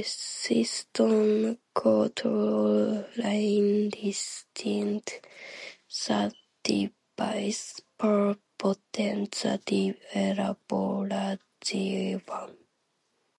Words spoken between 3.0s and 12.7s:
linee distinte, suddivise per potenza di elaborazione.